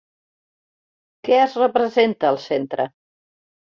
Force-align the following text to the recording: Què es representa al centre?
Què 1.29 1.39
es 1.43 1.59
representa 1.63 2.35
al 2.35 2.43
centre? 2.51 2.93